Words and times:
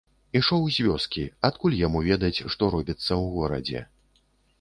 Ішоў 0.37 0.63
з 0.75 0.85
вёскі, 0.85 1.25
адкуль 1.49 1.75
яму 1.81 2.01
ведаць, 2.07 2.43
што 2.53 2.71
робіцца 2.77 3.05
ў 3.05 3.23
горадзе. 3.37 3.83